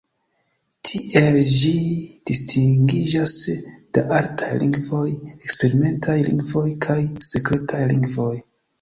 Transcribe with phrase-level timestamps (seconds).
[0.87, 1.73] Tiel ĝi
[2.29, 3.35] distingiĝas
[3.99, 5.05] de artaj lingvoj,
[5.37, 7.01] eksperimentaj lingvoj kaj
[7.33, 8.37] sekretaj lingvoj.